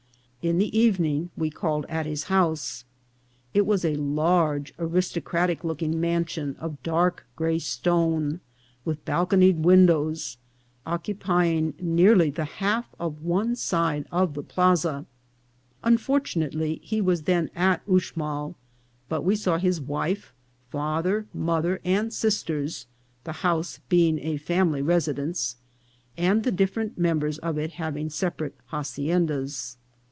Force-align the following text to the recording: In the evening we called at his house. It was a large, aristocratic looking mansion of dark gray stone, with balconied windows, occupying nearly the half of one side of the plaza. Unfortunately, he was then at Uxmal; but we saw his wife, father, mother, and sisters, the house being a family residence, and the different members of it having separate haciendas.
In 0.43 0.57
the 0.57 0.75
evening 0.75 1.29
we 1.37 1.51
called 1.51 1.85
at 1.87 2.07
his 2.07 2.23
house. 2.23 2.83
It 3.53 3.63
was 3.63 3.85
a 3.85 3.93
large, 3.95 4.73
aristocratic 4.79 5.63
looking 5.63 5.99
mansion 6.01 6.55
of 6.59 6.81
dark 6.81 7.27
gray 7.35 7.59
stone, 7.59 8.39
with 8.83 9.05
balconied 9.05 9.57
windows, 9.63 10.37
occupying 10.83 11.75
nearly 11.79 12.31
the 12.31 12.45
half 12.57 12.87
of 12.99 13.21
one 13.23 13.55
side 13.55 14.07
of 14.11 14.33
the 14.33 14.41
plaza. 14.41 15.05
Unfortunately, 15.83 16.81
he 16.83 17.01
was 17.01 17.21
then 17.25 17.51
at 17.55 17.85
Uxmal; 17.85 18.55
but 19.07 19.21
we 19.21 19.35
saw 19.35 19.59
his 19.59 19.79
wife, 19.79 20.33
father, 20.71 21.27
mother, 21.35 21.79
and 21.85 22.11
sisters, 22.11 22.87
the 23.25 23.31
house 23.45 23.79
being 23.89 24.17
a 24.17 24.37
family 24.37 24.81
residence, 24.81 25.57
and 26.17 26.41
the 26.43 26.51
different 26.51 26.97
members 26.97 27.37
of 27.37 27.59
it 27.59 27.73
having 27.73 28.09
separate 28.09 28.55
haciendas. 28.71 29.77